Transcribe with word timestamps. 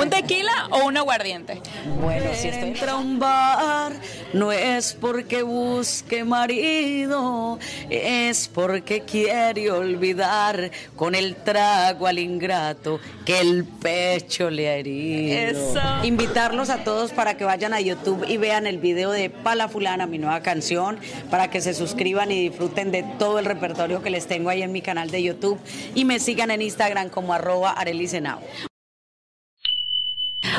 ¿Un 0.00 0.08
tequila 0.08 0.68
o 0.70 0.86
un 0.86 0.96
aguardiente? 0.96 1.60
Bueno, 2.00 2.30
si 2.34 2.48
estoy 2.48 2.70
entra 2.70 2.96
un 2.96 3.18
bar, 3.18 3.92
no 4.32 4.52
es 4.52 4.96
porque 4.98 5.42
busque 5.42 6.24
marido, 6.24 7.58
es 7.90 8.48
porque 8.48 9.02
quiere 9.02 9.70
olvidar 9.70 10.70
con 10.96 11.14
el 11.14 11.36
trago 11.36 12.06
al 12.06 12.18
ingrato 12.18 13.00
que 13.26 13.40
el 13.40 13.64
pecho 13.64 14.48
le 14.48 14.68
ha 14.68 14.76
herido. 14.76 15.60
Eso. 15.60 15.80
Invitarlos 16.02 16.70
a 16.70 16.84
todos 16.84 17.12
para 17.12 17.36
que 17.36 17.44
vayan 17.44 17.74
a 17.74 17.80
YouTube 17.80 18.24
y 18.26 18.38
vean 18.38 18.66
el 18.66 18.78
video 18.78 19.10
de 19.10 19.28
Pala 19.28 19.68
Fulana, 19.68 20.06
mi 20.06 20.18
nueva 20.18 20.40
canción, 20.40 20.98
para 21.30 21.50
que 21.50 21.60
se 21.60 21.74
suscriban 21.74 22.30
y 22.30 22.48
disfruten 22.48 22.90
de 22.90 23.02
todo 23.18 23.38
el 23.38 23.44
repertorio 23.44 24.02
que 24.02 24.10
les 24.10 24.26
tengo 24.26 24.48
ahí 24.48 24.62
en 24.62 24.72
mi 24.72 24.80
canal 24.80 25.10
de 25.10 25.22
YouTube 25.22 25.58
y 25.94 26.04
me 26.04 26.20
sigan 26.20 26.50
en 26.50 26.62
Instagram 26.62 27.10
como 27.10 27.34
arroba 27.34 27.72
arelisenao. 27.72 28.40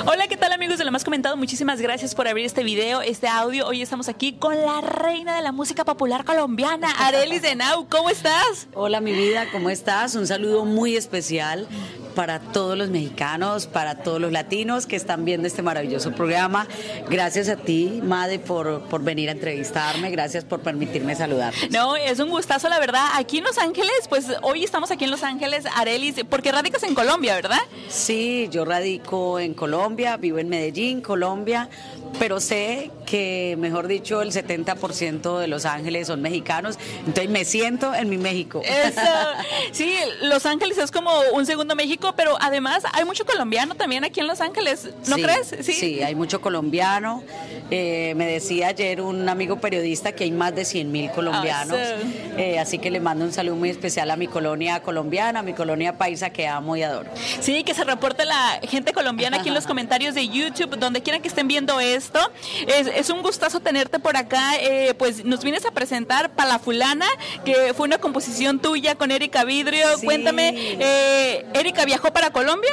Hola, 0.06 0.28
¿qué 0.28 0.38
tal 0.38 0.52
amigos 0.52 0.78
de 0.78 0.86
lo 0.86 0.92
más 0.92 1.04
comentado? 1.04 1.38
Muchísimas 1.38 1.82
gracias 1.82 2.16
por 2.16 2.28
abrir 2.28 2.46
este 2.46 2.64
video, 2.64 3.02
este 3.02 3.28
audio. 3.28 3.68
Hoy 3.68 3.82
estamos 3.82 4.10
aquí 4.10 4.34
con 4.34 4.56
la 4.56 4.82
reina 4.82 5.36
de 5.36 5.42
la 5.42 5.52
música 5.52 5.86
popular 5.86 6.26
colombiana, 6.26 6.90
Arely 6.98 7.40
Zenau. 7.40 7.88
¿Cómo 7.90 8.10
estás? 8.10 8.68
Hola 8.74 9.02
mi 9.02 9.12
vida, 9.12 9.48
¿cómo 9.52 9.70
estás? 9.70 10.16
Un 10.16 10.28
saludo 10.28 10.66
muy 10.66 10.96
especial 10.96 11.68
para 12.12 12.40
todos 12.40 12.78
los 12.78 12.90
mexicanos, 12.90 13.68
para 13.68 13.96
todos 14.04 14.20
los 14.22 14.32
latinos 14.32 14.86
que 14.86 14.96
están 14.96 15.26
viendo 15.26 15.48
este 15.48 15.62
maravilloso 15.62 16.12
programa. 16.12 16.68
Gracias 17.10 17.50
a 17.50 17.56
ti, 17.56 18.02
Made, 18.04 18.40
por, 18.40 18.84
por 18.84 19.04
venir 19.04 19.30
a 19.30 19.32
entrevistarme. 19.32 20.12
Gracias 20.12 20.46
por 20.46 20.62
permitirme 20.62 21.16
saludar. 21.16 21.54
No, 21.72 21.96
es 21.96 22.20
un 22.20 22.30
gustazo, 22.30 22.70
la 22.70 22.80
verdad. 22.80 23.06
Aquí 23.16 23.40
en 23.40 23.44
Los 23.44 23.58
Ángeles, 23.58 24.08
pues 24.10 24.28
hoy 24.42 24.64
estamos 24.64 24.92
aquí 24.92 25.06
en 25.06 25.12
Los 25.12 25.24
Ángeles, 25.24 25.66
Arelis, 25.76 26.16
porque 26.30 26.52
radicas 26.52 26.84
en 26.84 26.96
Colombia, 26.96 27.36
¿verdad? 27.36 27.62
Sí, 27.90 28.48
yo 28.52 28.66
radico 28.66 29.40
en 29.40 29.54
Colombia, 29.54 30.18
vivo 30.18 30.40
en 30.40 30.50
Medellín, 30.50 31.02
Colombia, 31.02 31.70
pero 32.20 32.40
sé 32.40 32.92
que, 33.06 33.56
mejor 33.60 33.88
dicho, 33.88 34.22
el 34.22 34.32
70% 34.32 35.40
de 35.40 35.48
Los 35.48 35.66
Ángeles 35.66 36.08
son 36.08 36.22
mexicanos, 36.22 36.78
entonces 37.00 37.30
me 37.30 37.46
siento 37.46 37.94
en 37.94 38.10
mi 38.10 38.18
México. 38.18 38.62
Eso. 38.64 39.02
Sí, 39.72 39.94
Los 40.24 40.46
Ángeles 40.46 40.78
es 40.78 40.92
como 40.92 41.12
un 41.34 41.46
segundo 41.46 41.76
México, 41.76 42.14
pero 42.16 42.36
además 42.42 42.84
hay 42.94 43.06
mucho 43.06 43.26
colombiano 43.26 43.76
también 43.76 44.04
aquí 44.04 44.20
en 44.20 44.28
Los 44.28 44.42
Ángeles, 44.42 44.90
¿no 45.08 45.16
Sí, 45.16 45.24
crees? 45.24 45.56
Sí. 45.62 46.02
hay 46.02 46.14
mucho 46.16 46.42
colombiano. 46.42 47.24
Eh, 47.70 48.14
me 48.18 48.26
decía 48.26 48.68
ayer 48.68 49.02
un 49.02 49.28
amigo 49.30 49.60
periodista 49.62 50.12
que 50.12 50.26
hay 50.26 50.32
más 50.32 50.54
de 50.56 50.66
100 50.66 50.92
mil 50.92 51.10
colombianos. 51.12 51.78
Awesome. 51.78 52.12
Eh, 52.38 52.60
así 52.60 52.80
que 52.80 52.92
le 52.92 53.00
mando 53.00 53.24
un 53.24 53.32
saludo 53.32 53.56
muy 53.56 53.70
especial 53.70 54.12
a 54.12 54.18
mi 54.18 54.28
colonia 54.28 54.82
colombiana, 54.82 55.40
a 55.40 55.44
mi 55.44 55.54
colonia 55.54 55.98
paisa 55.98 56.32
que 56.32 56.48
amo 56.48 56.76
y 56.76 56.84
adoro. 56.84 57.10
Sí, 57.40 57.64
que 57.64 57.74
se 57.74 57.84
reporte 57.84 58.26
la 58.26 58.60
gente 58.68 58.94
colombiana 58.94 59.38
aquí 59.38 59.50
en 59.50 59.56
los 59.56 59.68
comentarios 59.68 60.16
de 60.16 60.28
YouTube, 60.28 60.78
donde 60.78 61.02
quieran 61.02 61.22
que 61.22 61.28
estén 61.30 61.48
viendo 61.48 61.80
esto. 61.80 62.01
Es, 62.68 62.88
es 62.88 63.10
un 63.10 63.22
gustazo 63.22 63.60
tenerte 63.60 64.00
por 64.00 64.18
acá. 64.18 64.56
eh, 64.60 64.94
pues 64.98 65.24
nos 65.26 65.44
vienes 65.44 65.66
a 65.66 65.72
presentar 65.72 66.32
Palafulana, 66.32 67.06
que 67.46 67.74
fue 67.76 67.88
una 67.88 67.98
composición 68.00 68.60
tuya 68.60 68.96
con 68.96 69.12
Erika 69.12 69.44
Vidrio. 69.44 69.86
Sí. 69.98 70.06
Cuéntame, 70.06 70.54
eh, 70.56 71.46
¿Erika 71.54 71.86
viajó 71.86 72.12
para 72.12 72.32
Colombia? 72.32 72.72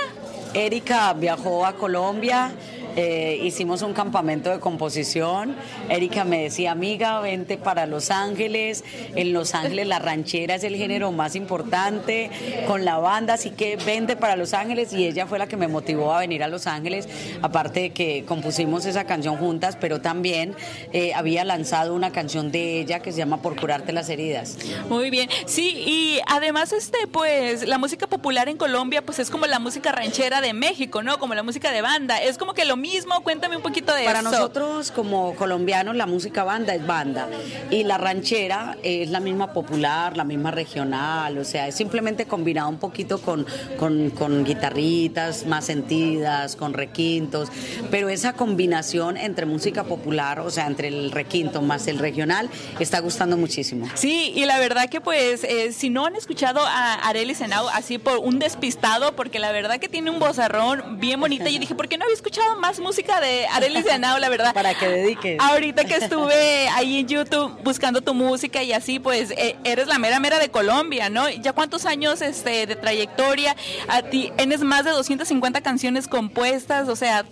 Erika 0.54 1.12
viajó 1.12 1.66
a 1.66 1.74
Colombia. 1.74 2.52
Eh, 3.00 3.38
hicimos 3.44 3.82
un 3.82 3.92
campamento 3.92 4.50
de 4.50 4.58
composición. 4.58 5.54
Erika 5.88 6.24
me 6.24 6.42
decía, 6.42 6.72
amiga, 6.72 7.20
vente 7.20 7.56
para 7.56 7.86
Los 7.86 8.10
Ángeles. 8.10 8.82
En 9.14 9.32
Los 9.32 9.54
Ángeles 9.54 9.86
la 9.86 10.00
ranchera 10.00 10.56
es 10.56 10.64
el 10.64 10.74
género 10.74 11.12
más 11.12 11.36
importante 11.36 12.28
con 12.66 12.84
la 12.84 12.98
banda, 12.98 13.34
así 13.34 13.50
que 13.50 13.76
vente 13.76 14.16
para 14.16 14.34
Los 14.34 14.52
Ángeles. 14.52 14.92
Y 14.92 15.06
ella 15.06 15.28
fue 15.28 15.38
la 15.38 15.46
que 15.46 15.56
me 15.56 15.68
motivó 15.68 16.12
a 16.12 16.18
venir 16.18 16.42
a 16.42 16.48
Los 16.48 16.66
Ángeles. 16.66 17.08
Aparte 17.40 17.82
de 17.82 17.90
que 17.90 18.24
compusimos 18.26 18.84
esa 18.84 19.04
canción 19.04 19.36
juntas, 19.36 19.78
pero 19.80 20.00
también 20.00 20.56
eh, 20.92 21.12
había 21.14 21.44
lanzado 21.44 21.94
una 21.94 22.10
canción 22.10 22.50
de 22.50 22.80
ella 22.80 22.98
que 22.98 23.12
se 23.12 23.18
llama 23.18 23.40
Por 23.42 23.54
curarte 23.54 23.92
las 23.92 24.08
heridas. 24.08 24.58
Muy 24.88 25.10
bien. 25.10 25.28
Sí, 25.46 25.84
y 25.86 26.20
además, 26.26 26.72
este, 26.72 27.06
pues, 27.06 27.64
la 27.64 27.78
música 27.78 28.08
popular 28.08 28.48
en 28.48 28.56
Colombia, 28.56 29.02
pues 29.02 29.20
es 29.20 29.30
como 29.30 29.46
la 29.46 29.60
música 29.60 29.92
ranchera 29.92 30.40
de 30.40 30.52
México, 30.52 31.04
¿no? 31.04 31.20
Como 31.20 31.36
la 31.36 31.44
música 31.44 31.70
de 31.70 31.80
banda. 31.80 32.20
Es 32.20 32.38
como 32.38 32.54
que 32.54 32.64
lo 32.64 32.76
mismo. 32.76 32.87
Cuéntame 33.28 33.56
un 33.56 33.62
poquito 33.62 33.94
de 33.94 34.04
Para 34.04 34.20
eso. 34.20 34.30
nosotros 34.30 34.90
como 34.90 35.34
colombianos 35.34 35.94
la 35.96 36.06
música 36.06 36.44
banda 36.44 36.74
es 36.74 36.86
banda 36.86 37.28
y 37.70 37.84
la 37.84 37.98
ranchera 37.98 38.78
es 38.82 39.10
la 39.10 39.20
misma 39.20 39.52
popular, 39.52 40.16
la 40.16 40.24
misma 40.24 40.50
regional, 40.50 41.36
o 41.36 41.44
sea, 41.44 41.68
es 41.68 41.74
simplemente 41.74 42.24
combinado 42.24 42.70
un 42.70 42.78
poquito 42.78 43.20
con, 43.20 43.46
con, 43.78 44.10
con 44.10 44.44
guitarritas 44.44 45.44
más 45.44 45.66
sentidas, 45.66 46.56
con 46.56 46.72
requintos, 46.72 47.50
pero 47.90 48.08
esa 48.08 48.32
combinación 48.32 49.18
entre 49.18 49.44
música 49.44 49.84
popular, 49.84 50.40
o 50.40 50.50
sea, 50.50 50.66
entre 50.66 50.88
el 50.88 51.10
requinto 51.10 51.60
más 51.60 51.86
el 51.86 51.98
regional, 51.98 52.48
está 52.80 53.00
gustando 53.00 53.36
muchísimo. 53.36 53.86
Sí, 53.94 54.32
y 54.34 54.46
la 54.46 54.58
verdad 54.58 54.88
que 54.88 55.00
pues 55.02 55.44
eh, 55.44 55.72
si 55.72 55.90
no 55.90 56.06
han 56.06 56.16
escuchado 56.16 56.60
a 56.64 56.94
Arely 56.94 57.34
Senau 57.34 57.68
así 57.68 57.98
por 57.98 58.18
un 58.18 58.38
despistado, 58.38 59.14
porque 59.14 59.38
la 59.38 59.52
verdad 59.52 59.78
que 59.78 59.88
tiene 59.88 60.10
un 60.10 60.18
vozarrón 60.18 60.98
bien 60.98 61.20
bonita, 61.20 61.50
yo 61.50 61.58
dije, 61.58 61.74
¿por 61.74 61.88
qué 61.88 61.98
no 61.98 62.04
había 62.04 62.16
escuchado 62.16 62.56
más 62.58 62.77
música 62.80 63.20
de 63.20 63.46
Arely 63.46 63.82
Senau, 63.82 64.18
la 64.18 64.28
verdad? 64.28 64.54
Para 64.54 64.74
que 64.74 64.88
dediques. 64.88 65.40
Ahorita 65.40 65.84
que 65.84 65.96
estuve 65.96 66.68
ahí 66.68 67.00
en 67.00 67.08
YouTube 67.08 67.56
buscando 67.62 68.00
tu 68.00 68.14
música 68.14 68.62
y 68.62 68.72
así, 68.72 68.98
pues 68.98 69.30
eh, 69.32 69.56
eres 69.64 69.86
la 69.86 69.98
mera 69.98 70.20
mera 70.20 70.38
de 70.38 70.50
Colombia, 70.50 71.08
¿no? 71.10 71.28
¿Ya 71.28 71.52
cuántos 71.52 71.86
años 71.86 72.22
este, 72.22 72.66
de 72.66 72.76
trayectoria? 72.76 73.56
A 73.88 74.02
ti 74.02 74.32
tienes 74.48 74.62
más 74.62 74.84
de 74.84 74.92
250 74.92 75.60
canciones 75.60 76.08
compuestas, 76.08 76.88
o 76.88 76.96
sea, 76.96 77.26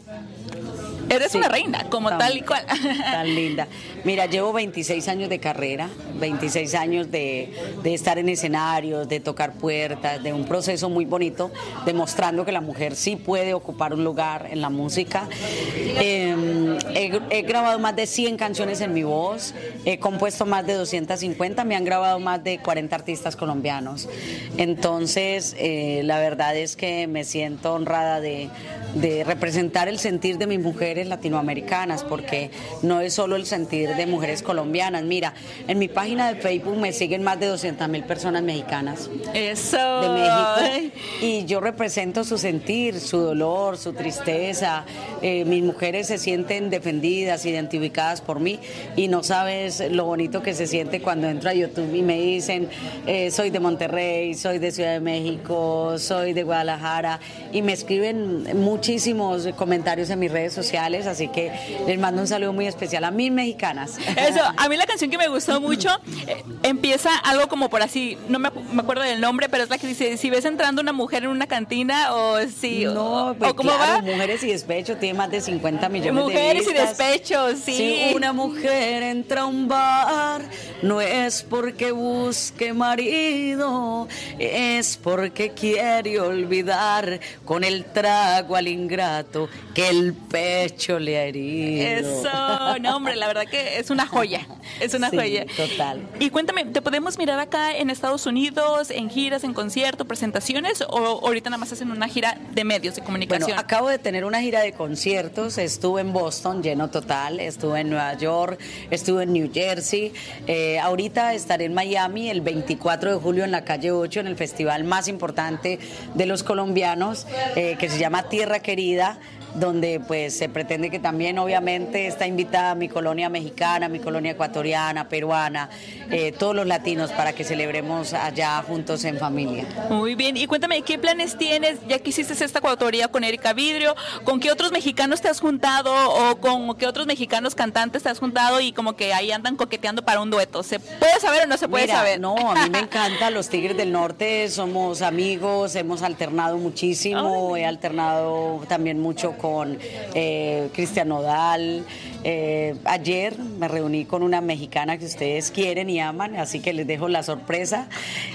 eres 1.08 1.32
Sí, 1.32 1.38
una 1.38 1.48
reina, 1.48 1.84
como 1.90 2.08
tan- 2.10 2.18
tal 2.18 2.36
y 2.36 2.42
cual. 2.42 2.64
Tan 3.10 3.34
linda. 3.34 3.66
Mira, 4.04 4.26
llevo 4.26 4.52
26 4.52 5.08
años 5.08 5.28
de 5.28 5.38
carrera, 5.40 5.88
26 6.20 6.74
años 6.74 7.10
de, 7.10 7.52
de 7.82 7.94
estar 7.94 8.18
en 8.18 8.28
escenarios, 8.28 9.08
de 9.08 9.20
tocar 9.20 9.54
puertas, 9.54 10.22
de 10.22 10.32
un 10.32 10.44
proceso 10.46 10.88
muy 10.88 11.04
bonito, 11.04 11.50
demostrando 11.84 12.44
que 12.44 12.52
la 12.52 12.60
mujer 12.60 12.94
sí 12.96 13.16
puede 13.16 13.54
ocupar 13.54 13.94
un 13.94 14.04
lugar 14.04 14.48
en 14.50 14.60
la 14.60 14.70
música. 14.70 15.28
Eh, 15.74 16.78
he, 16.96 17.20
he 17.30 17.42
grabado 17.42 17.78
más 17.78 17.94
de 17.94 18.06
100 18.06 18.36
canciones 18.36 18.80
en 18.80 18.92
mi 18.92 19.02
voz, 19.02 19.54
he 19.84 19.98
compuesto 19.98 20.46
más 20.46 20.66
de 20.66 20.74
250, 20.74 21.64
me 21.64 21.76
han 21.76 21.84
grabado 21.84 22.18
más 22.18 22.42
de 22.42 22.58
40 22.58 22.94
artistas 22.96 23.36
colombianos. 23.36 24.08
Entonces, 24.56 25.54
eh, 25.58 26.00
la 26.04 26.18
verdad 26.18 26.56
es 26.56 26.76
que 26.76 27.06
me 27.06 27.24
siento 27.24 27.74
honrada 27.74 28.20
de, 28.20 28.48
de 28.94 29.24
representar 29.24 29.88
el 29.88 29.98
sentir 29.98 30.38
de 30.38 30.46
mis 30.46 30.60
mujeres 30.60 31.06
latinoamericanas, 31.06 32.04
porque 32.04 32.50
no 32.82 33.00
es 33.00 33.14
solo 33.14 33.36
el 33.36 33.46
sentir 33.46 33.94
de 33.94 34.06
mujeres 34.06 34.42
colombianas. 34.42 35.02
Mira, 35.02 35.34
en 35.68 35.78
mi 35.78 35.88
página 35.88 36.32
de 36.32 36.40
Facebook 36.40 36.76
me 36.76 36.92
siguen 36.92 37.22
más 37.22 37.38
de 37.38 37.46
200 37.46 37.88
mil 37.88 38.04
personas 38.04 38.42
mexicanas 38.42 39.10
Eso. 39.34 40.00
de 40.00 40.08
México 40.08 40.92
y 41.20 41.44
yo 41.44 41.60
represento 41.60 42.24
su 42.24 42.38
sentir, 42.38 43.00
su 43.00 43.18
dolor, 43.18 43.76
su 43.78 43.92
tristeza. 43.92 44.84
Eh, 45.22 45.44
mis 45.44 45.62
mujeres 45.62 46.06
se 46.06 46.18
sienten 46.18 46.70
defendidas, 46.86 47.44
identificadas 47.44 48.20
por 48.20 48.38
mí 48.38 48.60
y 48.94 49.08
no 49.08 49.24
sabes 49.24 49.82
lo 49.90 50.04
bonito 50.04 50.40
que 50.40 50.54
se 50.54 50.68
siente 50.68 51.02
cuando 51.02 51.26
entro 51.26 51.50
a 51.50 51.52
YouTube 51.52 51.92
y 51.92 52.02
me 52.02 52.16
dicen 52.20 52.68
eh, 53.06 53.32
soy 53.32 53.50
de 53.50 53.58
Monterrey, 53.58 54.34
soy 54.34 54.60
de 54.60 54.70
Ciudad 54.70 54.92
de 54.92 55.00
México, 55.00 55.98
soy 55.98 56.32
de 56.32 56.44
Guadalajara 56.44 57.18
y 57.52 57.62
me 57.62 57.72
escriben 57.72 58.56
muchísimos 58.62 59.48
comentarios 59.56 60.08
en 60.10 60.20
mis 60.20 60.30
redes 60.30 60.52
sociales, 60.52 61.08
así 61.08 61.26
que 61.26 61.50
les 61.88 61.98
mando 61.98 62.22
un 62.22 62.28
saludo 62.28 62.52
muy 62.52 62.68
especial 62.68 63.02
a 63.02 63.10
mis 63.10 63.32
mexicanas. 63.32 63.98
Eso, 63.98 64.40
a 64.56 64.68
mí 64.68 64.76
la 64.76 64.86
canción 64.86 65.10
que 65.10 65.18
me 65.18 65.26
gustó 65.26 65.60
mucho 65.60 65.88
eh, 66.28 66.44
empieza 66.62 67.16
algo 67.16 67.48
como 67.48 67.68
por 67.68 67.82
así, 67.82 68.16
no 68.28 68.38
me, 68.38 68.50
me 68.72 68.82
acuerdo 68.82 69.02
del 69.02 69.20
nombre, 69.20 69.48
pero 69.48 69.64
es 69.64 69.70
la 69.70 69.78
que 69.78 69.88
dice, 69.88 70.16
si 70.18 70.30
ves 70.30 70.44
entrando 70.44 70.82
una 70.82 70.92
mujer 70.92 71.24
en 71.24 71.30
una 71.30 71.48
cantina 71.48 72.14
o 72.14 72.38
si... 72.46 72.84
No, 72.84 73.30
o, 73.30 73.34
pues 73.34 73.50
o 73.50 73.56
cómo 73.56 73.70
claro, 73.70 74.06
va. 74.06 74.12
Mujeres 74.12 74.44
y 74.44 74.48
despecho 74.48 74.96
tiene 74.98 75.18
más 75.18 75.30
de 75.32 75.40
50 75.40 75.88
millones 75.88 76.24
Mujeres 76.24 76.66
de 76.66 76.72
vistas. 76.72 76.75
Despechos, 76.80 77.58
sí. 77.64 77.72
Si 78.08 78.14
una 78.14 78.32
mujer 78.32 79.02
entra 79.02 79.42
a 79.42 79.46
un 79.46 79.68
bar, 79.68 80.42
no 80.82 81.00
es 81.00 81.42
porque 81.42 81.90
busque 81.92 82.72
marido, 82.72 84.08
es 84.38 84.96
porque 84.96 85.50
quiere 85.50 86.20
olvidar 86.20 87.20
con 87.44 87.64
el 87.64 87.84
trago 87.84 88.56
al 88.56 88.68
ingrato 88.68 89.48
que 89.74 89.88
el 89.88 90.14
pecho 90.14 90.98
le 90.98 91.16
ha 91.18 91.24
herido. 91.24 92.08
Eso, 92.08 92.78
no 92.80 92.96
hombre, 92.96 93.16
la 93.16 93.26
verdad 93.26 93.44
que 93.50 93.78
es 93.78 93.90
una 93.90 94.06
joya, 94.06 94.46
es 94.80 94.94
una 94.94 95.10
Sí, 95.10 95.16
joya. 95.16 95.46
total. 95.56 96.02
Y 96.18 96.30
cuéntame, 96.30 96.64
¿te 96.64 96.82
podemos 96.82 97.18
mirar 97.18 97.38
acá 97.38 97.76
en 97.76 97.90
Estados 97.90 98.26
Unidos, 98.26 98.90
en 98.90 99.08
giras, 99.10 99.44
en 99.44 99.54
conciertos, 99.54 100.06
presentaciones 100.06 100.82
o 100.88 100.98
ahorita 101.26 101.50
nada 101.50 101.58
más 101.58 101.72
hacen 101.72 101.90
una 101.90 102.08
gira 102.08 102.38
de 102.52 102.64
medios 102.64 102.94
de 102.94 103.00
Bueno, 103.00 103.06
comunicación? 103.06 103.58
acabo 103.58 103.88
de 103.88 103.98
tener 103.98 104.24
una 104.24 104.40
gira 104.40 104.60
de 104.60 104.72
conciertos, 104.72 105.58
estuve 105.58 106.00
en 106.00 106.12
Boston 106.12 106.55
Lleno 106.62 106.88
total, 106.88 107.40
estuve 107.40 107.80
en 107.80 107.90
Nueva 107.90 108.14
York, 108.14 108.58
estuve 108.90 109.24
en 109.24 109.32
New 109.32 109.50
Jersey. 109.52 110.12
Eh, 110.46 110.78
ahorita 110.78 111.34
estaré 111.34 111.66
en 111.66 111.74
Miami 111.74 112.30
el 112.30 112.40
24 112.40 113.12
de 113.12 113.18
julio 113.18 113.44
en 113.44 113.50
la 113.50 113.64
calle 113.64 113.92
8, 113.92 114.20
en 114.20 114.26
el 114.26 114.36
festival 114.36 114.84
más 114.84 115.08
importante 115.08 115.78
de 116.14 116.26
los 116.26 116.42
colombianos, 116.42 117.26
eh, 117.56 117.76
que 117.78 117.88
se 117.88 117.98
llama 117.98 118.28
Tierra 118.28 118.60
Querida 118.60 119.18
donde 119.58 120.00
pues 120.00 120.36
se 120.36 120.48
pretende 120.48 120.90
que 120.90 120.98
también 120.98 121.38
obviamente 121.38 122.06
está 122.06 122.26
invitada 122.26 122.74
mi 122.74 122.88
colonia 122.88 123.28
mexicana, 123.28 123.88
mi 123.88 123.98
colonia 123.98 124.32
ecuatoriana, 124.32 125.08
peruana, 125.08 125.70
eh, 126.10 126.32
todos 126.32 126.54
los 126.54 126.66
latinos 126.66 127.10
para 127.12 127.32
que 127.32 127.44
celebremos 127.44 128.12
allá 128.12 128.62
juntos 128.62 129.04
en 129.04 129.18
familia. 129.18 129.64
Muy 129.90 130.14
bien, 130.14 130.36
y 130.36 130.46
cuéntame, 130.46 130.82
¿qué 130.82 130.98
planes 130.98 131.38
tienes 131.38 131.78
ya 131.88 131.98
que 131.98 132.10
hiciste 132.10 132.32
esta 132.32 132.58
ecuatoría 132.58 133.08
con 133.08 133.24
Erika 133.24 133.52
Vidrio? 133.52 133.94
¿Con 134.24 134.40
qué 134.40 134.50
otros 134.50 134.72
mexicanos 134.72 135.20
te 135.20 135.28
has 135.28 135.40
juntado 135.40 135.92
o 135.92 136.36
con 136.36 136.74
qué 136.76 136.86
otros 136.86 137.06
mexicanos 137.06 137.54
cantantes 137.54 138.02
te 138.02 138.08
has 138.08 138.18
juntado 138.18 138.60
y 138.60 138.72
como 138.72 138.94
que 138.94 139.14
ahí 139.14 139.32
andan 139.32 139.56
coqueteando 139.56 140.02
para 140.04 140.20
un 140.20 140.30
dueto? 140.30 140.62
¿Se 140.62 140.78
puede 140.78 141.18
saber 141.20 141.44
o 141.44 141.46
no 141.46 141.56
se 141.56 141.68
puede 141.68 141.88
saber? 141.88 142.20
No, 142.20 142.36
a 142.36 142.64
mí 142.64 142.70
me 142.70 142.78
encanta 142.86 143.30
los 143.30 143.48
Tigres 143.48 143.76
del 143.76 143.92
Norte, 143.92 144.48
somos 144.50 145.00
amigos, 145.00 145.74
hemos 145.76 146.02
alternado 146.02 146.58
muchísimo, 146.58 147.56
he 147.56 147.64
alternado 147.64 148.60
también 148.68 149.00
mucho 149.00 149.32
con 149.38 149.45
con 149.46 149.78
eh, 150.14 150.70
Cristian 150.74 151.08
Nodal. 151.08 151.84
Eh, 152.24 152.74
ayer 152.84 153.38
me 153.38 153.68
reuní 153.68 154.04
con 154.04 154.24
una 154.24 154.40
mexicana 154.40 154.98
que 154.98 155.04
ustedes 155.04 155.52
quieren 155.52 155.88
y 155.88 156.00
aman, 156.00 156.34
así 156.34 156.58
que 156.58 156.72
les 156.72 156.86
dejo 156.86 157.06
la 157.06 157.22
sorpresa. 157.22 157.88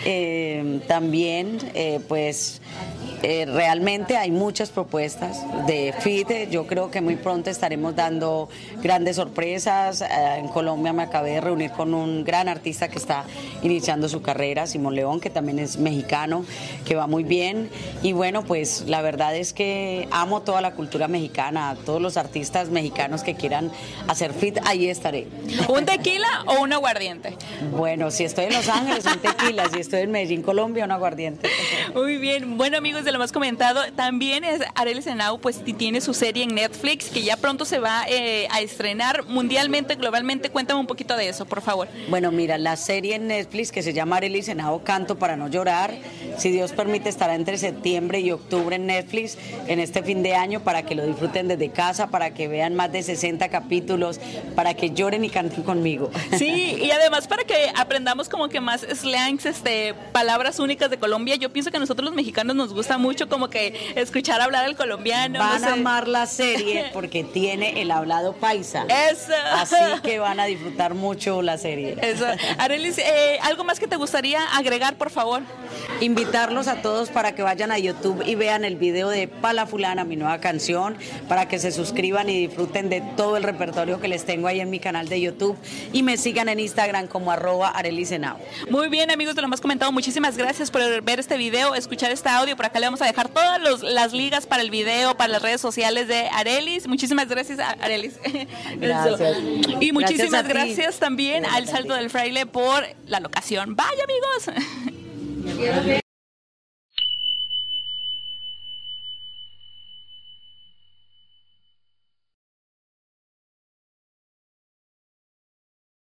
Eh, 0.05 0.79
también, 0.87 1.57
pues 2.07 2.61
eh, 3.23 3.45
realmente 3.45 4.18
hay 4.18 4.31
muchas 4.31 4.69
propuestas 4.71 5.44
de 5.68 5.94
FIT. 6.00 6.50
Yo 6.50 6.65
creo 6.65 6.89
que 6.89 7.01
muy 7.01 7.15
pronto 7.15 7.50
estaremos 7.50 7.95
dando 7.95 8.50
grandes 8.81 9.18
sorpresas. 9.18 10.01
Eh, 10.01 10.06
en 10.38 10.47
Colombia 10.47 10.91
me 10.91 11.03
acabé 11.03 11.31
de 11.31 11.41
reunir 11.41 11.71
con 11.71 11.94
un 11.94 12.23
gran 12.23 12.47
artista 12.47 12.88
que 12.88 12.97
está 12.97 13.25
iniciando 13.62 14.09
su 14.09 14.21
carrera, 14.21 14.65
Simón 14.65 14.95
León, 14.95 15.19
que 15.19 15.29
también 15.29 15.59
es 15.59 15.77
mexicano, 15.77 16.45
que 16.85 16.95
va 16.95 17.06
muy 17.06 17.23
bien. 17.23 17.69
Y 18.01 18.13
bueno, 18.13 18.44
pues 18.44 18.85
la 18.88 19.01
verdad 19.01 19.35
es 19.35 19.53
que 19.53 20.07
amo 20.12 20.41
toda 20.41 20.62
la 20.62 20.71
cultura 20.71 21.07
mexicana, 21.07 21.77
todos 21.85 22.01
los 22.01 22.17
artistas 22.17 22.69
mexicanos 22.69 23.21
que 23.24 23.35
quieran 23.35 23.71
hacer 24.07 24.33
fit, 24.33 24.57
ahí 24.65 24.88
estaré. 24.88 25.27
¿Un 25.69 25.85
tequila 25.85 26.44
o 26.47 26.62
un 26.62 26.74
aguardiente? 26.74 27.38
Bueno, 27.71 28.09
si 28.09 28.24
estoy 28.24 28.45
en 28.45 28.53
Los 28.53 28.67
Ángeles, 28.67 29.06
un 29.06 29.19
tequila. 29.19 29.69
Si 29.71 29.79
estoy 29.79 30.01
en 30.01 30.12
Medellín, 30.12 30.41
Colombia, 30.41 30.85
un 30.85 30.91
aguardiente. 30.91 31.50
Muy 31.94 32.17
bien. 32.17 32.57
Bueno, 32.57 32.77
amigos 32.77 33.06
de 33.06 33.10
lo 33.11 33.19
más 33.19 33.31
comentado. 33.31 33.81
También 33.95 34.43
es 34.43 34.61
Arely 34.75 35.01
Senau, 35.01 35.39
pues 35.39 35.63
tiene 35.77 36.01
su 36.01 36.13
serie 36.13 36.43
en 36.43 36.55
Netflix 36.55 37.09
que 37.09 37.21
ya 37.23 37.37
pronto 37.37 37.65
se 37.65 37.79
va 37.79 38.05
eh, 38.07 38.47
a 38.51 38.61
estrenar 38.61 39.25
mundialmente, 39.27 39.95
globalmente. 39.95 40.49
Cuéntame 40.49 40.79
un 40.79 40.87
poquito 40.87 41.15
de 41.15 41.29
eso, 41.29 41.45
por 41.45 41.61
favor. 41.61 41.87
Bueno, 42.09 42.31
mira, 42.31 42.57
la 42.57 42.75
serie 42.75 43.15
en 43.15 43.27
Netflix 43.27 43.71
que 43.71 43.83
se 43.83 43.93
llama 43.93 44.17
Arely 44.17 44.41
Senau 44.41 44.83
Canto 44.83 45.17
para 45.17 45.35
no 45.35 45.47
llorar, 45.47 45.93
si 46.37 46.51
Dios 46.51 46.71
permite 46.71 47.09
estará 47.09 47.35
entre 47.35 47.57
septiembre 47.57 48.19
y 48.19 48.31
octubre 48.31 48.75
en 48.75 48.85
Netflix 48.85 49.37
en 49.67 49.79
este 49.79 50.03
fin 50.03 50.23
de 50.23 50.35
año 50.35 50.61
para 50.61 50.83
que 50.83 50.95
lo 50.95 51.05
disfruten 51.05 51.47
desde 51.47 51.69
casa, 51.69 52.07
para 52.07 52.33
que 52.33 52.47
vean 52.47 52.75
más 52.75 52.91
de 52.91 53.03
60 53.03 53.49
capítulos, 53.49 54.19
para 54.55 54.73
que 54.73 54.91
lloren 54.91 55.23
y 55.25 55.29
canten 55.29 55.63
conmigo. 55.63 56.11
Sí, 56.37 56.77
y 56.81 56.91
además 56.91 57.27
para 57.27 57.43
que 57.43 57.71
aprendamos 57.75 58.29
como 58.29 58.49
que 58.49 58.61
más 58.61 58.81
slangs, 58.81 59.45
este, 59.45 59.93
palabras 60.11 60.59
únicas 60.59 60.89
de 60.89 60.97
Colombia. 60.97 61.35
Yo 61.35 61.51
pienso 61.51 61.71
que 61.71 61.77
a 61.77 61.79
nosotros 61.79 62.05
los 62.05 62.15
mexicanos 62.15 62.55
nos 62.55 62.73
gusta 62.73 62.97
mucho 63.01 63.27
como 63.27 63.50
que 63.50 63.94
escuchar 63.95 64.39
hablar 64.42 64.68
el 64.68 64.75
colombiano. 64.75 65.39
Van 65.39 65.63
a 65.63 65.74
amar 65.74 66.07
la 66.07 66.25
serie 66.27 66.89
porque 66.94 67.24
tiene 67.24 67.81
el 67.81 67.92
hablado 67.92 68.33
paisa. 68.33 68.86
Eso. 69.12 69.33
Así 69.53 69.75
que 70.03 70.19
van 70.19 70.39
a 70.39 70.45
disfrutar 70.45 70.94
mucho 70.94 71.42
la 71.42 71.57
serie. 71.57 71.98
Eso. 72.01 72.25
Arelis, 72.57 72.98
eh, 72.98 73.39
¿algo 73.42 73.63
más 73.63 73.80
que 73.80 73.88
te 73.88 73.95
gustaría 73.95 74.42
agregar, 74.56 74.95
por 74.98 75.09
favor? 75.09 75.42
Invitarlos 75.99 76.67
a 76.67 76.81
todos 76.81 77.09
para 77.09 77.35
que 77.35 77.43
vayan 77.43 77.71
a 77.71 77.77
YouTube 77.77 78.23
y 78.25 78.35
vean 78.35 78.65
el 78.65 78.75
video 78.75 79.09
de 79.09 79.27
Pala 79.27 79.65
Fulana, 79.65 80.03
mi 80.03 80.15
nueva 80.15 80.39
canción, 80.39 80.97
para 81.27 81.47
que 81.47 81.59
se 81.59 81.71
suscriban 81.71 82.29
y 82.29 82.47
disfruten 82.47 82.89
de 82.89 83.01
todo 83.15 83.37
el 83.37 83.43
repertorio 83.43 83.99
que 83.99 84.07
les 84.07 84.25
tengo 84.25 84.47
ahí 84.47 84.59
en 84.59 84.69
mi 84.69 84.79
canal 84.79 85.07
de 85.07 85.21
YouTube 85.21 85.57
y 85.93 86.03
me 86.03 86.17
sigan 86.17 86.49
en 86.49 86.59
Instagram 86.59 87.07
como 87.07 87.31
arroba 87.31 87.69
arelisenao. 87.69 88.37
Muy 88.69 88.89
bien, 88.89 89.11
amigos 89.11 89.35
de 89.35 89.41
lo 89.41 89.47
más 89.47 89.61
comentado, 89.61 89.91
muchísimas 89.91 90.37
gracias 90.37 90.71
por 90.71 90.81
ver 91.01 91.19
este 91.19 91.37
video, 91.37 91.75
escuchar 91.75 92.11
este 92.11 92.29
audio. 92.29 92.55
Por 92.55 92.65
acá 92.65 92.79
le 92.79 92.87
vamos 92.87 93.01
a 93.01 93.05
dejar 93.05 93.29
todas 93.29 93.83
las 93.83 94.13
ligas 94.13 94.45
para 94.45 94.61
el 94.61 94.71
video, 94.71 95.15
para 95.15 95.33
las 95.33 95.41
redes 95.41 95.61
sociales 95.61 96.07
de 96.07 96.27
Arelis. 96.33 96.87
Muchísimas 96.87 97.27
gracias, 97.27 97.59
Arelis. 97.59 98.19
Gracias. 98.77 99.37
y 99.79 99.91
muchísimas 99.91 100.47
gracias, 100.47 100.97
también 100.97 101.45
al 101.45 101.67
Salto 101.67 101.93
del 101.93 102.09
Fraile 102.09 102.45
por 102.45 102.83
la 103.07 103.19
locación. 103.19 103.75
Bye, 103.75 103.85
amigos. 104.03 104.63
Quiero 105.43 105.83
ver. 105.83 106.00